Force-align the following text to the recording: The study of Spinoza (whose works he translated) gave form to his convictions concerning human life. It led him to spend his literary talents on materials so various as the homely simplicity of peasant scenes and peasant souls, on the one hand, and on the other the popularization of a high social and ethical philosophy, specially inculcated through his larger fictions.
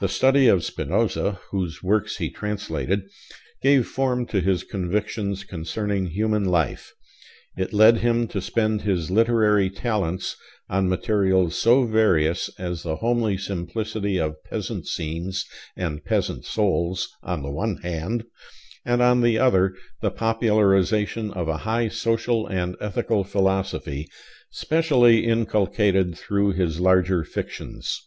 The 0.00 0.08
study 0.10 0.48
of 0.48 0.62
Spinoza 0.64 1.40
(whose 1.50 1.82
works 1.82 2.18
he 2.18 2.28
translated) 2.28 3.08
gave 3.62 3.86
form 3.86 4.26
to 4.26 4.42
his 4.42 4.62
convictions 4.62 5.44
concerning 5.44 6.08
human 6.08 6.44
life. 6.44 6.92
It 7.56 7.72
led 7.72 7.96
him 8.00 8.28
to 8.28 8.42
spend 8.42 8.82
his 8.82 9.10
literary 9.10 9.70
talents 9.70 10.36
on 10.68 10.90
materials 10.90 11.56
so 11.56 11.86
various 11.86 12.50
as 12.58 12.82
the 12.82 12.96
homely 12.96 13.38
simplicity 13.38 14.18
of 14.18 14.44
peasant 14.44 14.86
scenes 14.88 15.46
and 15.74 16.04
peasant 16.04 16.44
souls, 16.44 17.08
on 17.22 17.42
the 17.42 17.50
one 17.50 17.78
hand, 17.78 18.26
and 18.84 19.00
on 19.00 19.22
the 19.22 19.38
other 19.38 19.74
the 20.02 20.10
popularization 20.10 21.30
of 21.30 21.48
a 21.48 21.56
high 21.64 21.88
social 21.88 22.46
and 22.46 22.76
ethical 22.78 23.24
philosophy, 23.24 24.06
specially 24.50 25.24
inculcated 25.24 26.14
through 26.14 26.52
his 26.52 26.78
larger 26.78 27.24
fictions. 27.24 28.02